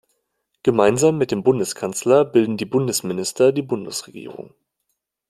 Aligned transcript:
Gemeinsam 0.63 1.19
mit 1.19 1.29
dem 1.29 1.43
Bundeskanzler 1.43 2.25
bilden 2.25 2.57
die 2.57 2.65
Bundesminister 2.65 3.51
die 3.51 3.61
Bundesregierung. 3.61 4.55